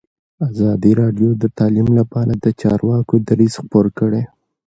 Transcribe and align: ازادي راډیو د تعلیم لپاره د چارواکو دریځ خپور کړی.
ازادي 0.49 0.91
راډیو 1.01 1.29
د 1.41 1.43
تعلیم 1.57 1.89
لپاره 1.99 2.33
د 2.43 2.45
چارواکو 2.61 3.15
دریځ 3.27 3.53
خپور 3.61 3.85
کړی. 3.99 4.23